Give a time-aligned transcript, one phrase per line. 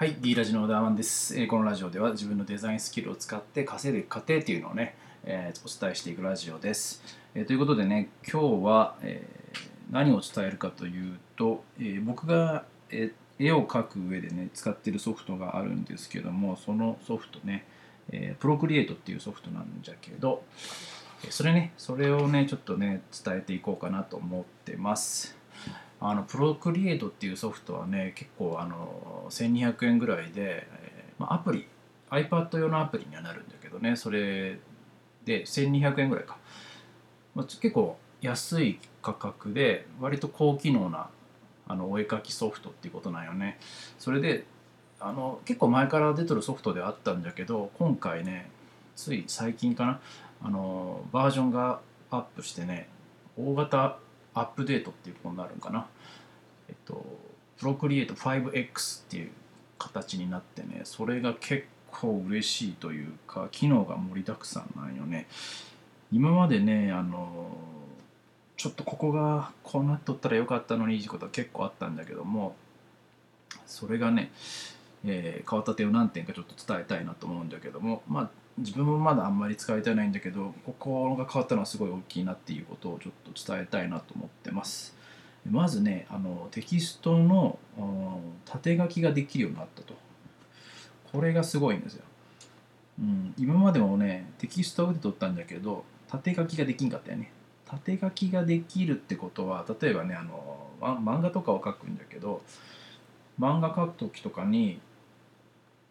[0.00, 7.02] はい、D ラジの小田ワンです、えこのラジオでは自分のデザインスキルを使って稼いでいく過程っていうのをね、えーお伝えしていくラジオです。
[7.34, 9.28] えーということでね、今日は、え
[9.90, 17.66] 何を伝えるかというと、え僕が、え絵を描く上でね、使ってるソフトがあるんですけども、そのソフトね、
[18.10, 20.44] えー、プロクリエイトっていうソフトなんじゃけど、
[21.28, 25.39] それね、それをね、ちょっとね、伝えていこうかなと思ってます。
[26.00, 31.66] あのプロクリエイトっていうソフトはね結構あの1200円ぐらいで、えーまあ、アプリ
[32.10, 34.58] iPad 用のアプリにはなるんだけどねそれ
[35.24, 36.38] で1200円ぐらいか、
[37.34, 41.08] まあ、結構安い価格で割と高機能な
[41.68, 43.58] あのお絵描きソフトっていうことなんよね。
[43.98, 44.44] それで
[44.98, 48.50] あの結構前から出てるソフトではあったんだけど今回ね
[48.96, 50.00] つい最近かな
[50.42, 51.80] あのバージョンが
[52.10, 52.88] アップしてね
[53.38, 53.98] 大型
[54.34, 55.86] アップデートっていうことになるんかな。
[56.68, 57.04] えっと、
[57.58, 59.30] プロクリエイト 5X っていう
[59.78, 65.26] 形になってね、それが結構嬉しいというか、機能が盛りだくさんなんよね。
[66.12, 67.56] 今までね、あの、
[68.56, 72.56] ちょっとここがこうなっとったらよかったのにいいことは結構あったんだけども、
[73.66, 74.30] それがね、
[75.04, 78.30] えー変わった点を何点かちょっと伝えたいなと思うんだけども、まあ、
[78.60, 84.94] 自分もまだあんまり使いたいないんだけどここが変わったのはすごい大きいなっていうことをちょっと伝えたいなと思ってます。
[85.50, 87.58] まずねあのテキストの
[88.44, 89.94] 縦書きができるようになったと。
[91.12, 92.04] これがすごいんですよ、
[93.00, 97.32] うん、今までもねテキストを打って取ったんだけど縦書きができんかったよね。
[97.66, 102.42] 縦書きができるってことは例えばねあの漫画とかを書くんだけど
[103.38, 104.80] 漫画書く時とかに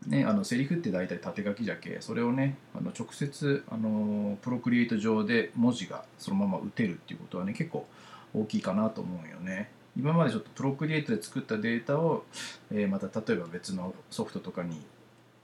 [0.07, 7.85] ね、あのセリフって大体縦書きじゃけそれをねあの直接あのプロクリエイト上で文字がそのまま打てるっていうことはね結構
[8.33, 9.69] 大きいかなと思うよね。
[9.97, 12.23] 今までちょっとプロクリエイトで作ったデータを、
[12.71, 14.81] えーまた例えば別のソフトとかに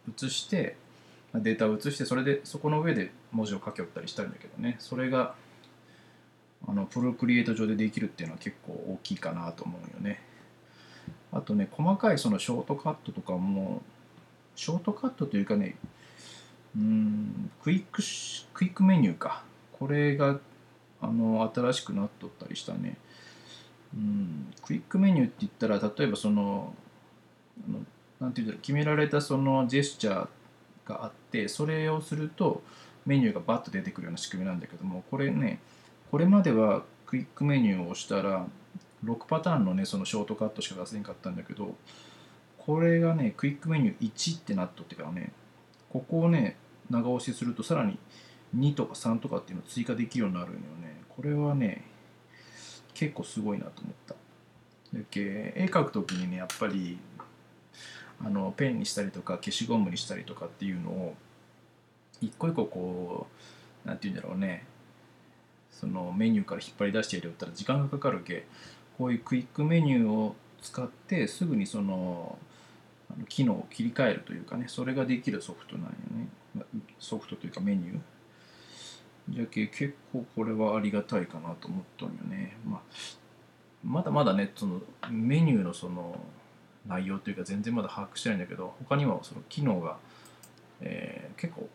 [0.07, 0.77] 移して
[1.33, 4.77] データを移してそれでそこの上で文字を書きおったりしたんだけどね。
[4.79, 5.35] それが
[6.67, 10.21] あのプロクリエイト上でできるっていうのは結構大きいかなと思うよね。
[11.33, 13.81] あとね細かいそのショートカットとかも
[14.55, 15.75] ショートカットというかね、
[16.75, 18.01] うん、クイック、
[18.53, 19.43] クイックメニューか。
[19.73, 20.39] これが、
[21.01, 22.97] あの、新しくなっとったりしたね。
[23.95, 26.73] うん、クイックメニューって言ったら、例えばその、
[27.67, 27.79] あの
[28.19, 30.27] なんていうんだろう、決められたそのジェスチャー
[30.89, 32.61] があって、それをすると
[33.05, 35.59] メニューがバッと出てくるような仕組みなんだけども、これね、
[36.11, 38.47] これまではクイックメニューを押したら、
[39.03, 41.75] 6パターンのね、そのショートカットしか出せんかったんだけど、
[42.65, 45.31] これがね、クイックメニュー1ってなっとってからね、
[45.91, 46.57] ここをね、
[46.89, 47.97] 長押しするとさらに
[48.57, 51.01] 2とか3とかっていうのを追加できるようになるんよね。
[51.09, 51.83] これはね、
[52.93, 54.15] 結構すごいなと思った。
[54.93, 56.97] だっけ絵描くときにね、やっぱり
[58.23, 61.15] あのペンにしたりとか消しゴムにしたりとかっていうのを
[62.21, 63.27] 一個一個こ
[63.85, 64.65] う、なんていうんだろうね、
[65.69, 68.45] そのメニューから引っ張り出してやりよったら時間がかかるけ、
[68.97, 72.39] こういうクイックメニューを使ってすぐにその
[73.27, 76.27] 機能を切り替えるというかねそれができるソフトなんよね。
[76.99, 77.99] ソフトというかメニュー。
[79.29, 82.81] じゃけ結構これはありがたいかなと思ったんよね、まあ、
[83.83, 84.79] まだまだねその
[85.09, 86.15] メニューのその
[86.87, 89.97] 内容というか全然まだ把握してないんだけど他にはその機能が、
[90.81, 91.67] えー結構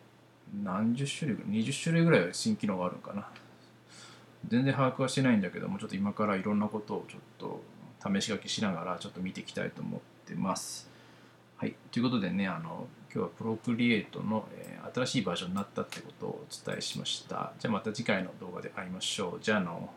[0.63, 3.29] 何十種類ぐらい20種類ぐらい新機能があるのかな。
[4.47, 7.61] 全然把握はしてないんだけどもちょっと今からいろんなことをちょっと
[8.03, 10.90] 試し書きしながらちょっと見ていきたいと思ってます。
[11.61, 17.53] はい、ということでねあの今日はプロクリエイトの、えー新しいバージョンになったってことをお伝えしました。
[17.59, 19.39] じゃあまた次回の動画で会いましょう。
[19.41, 19.89] じゃあの。